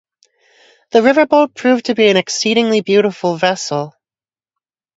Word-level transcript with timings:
The 0.93 1.01
riverboat 1.01 1.53
proved 1.53 1.85
to 1.85 1.93
be 1.93 2.09
an 2.09 2.17
exceedingly 2.17 2.81
beautiful 2.81 3.35
vessel. 3.35 3.93